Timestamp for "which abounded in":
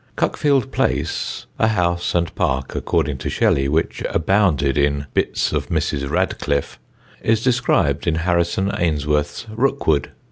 3.67-5.05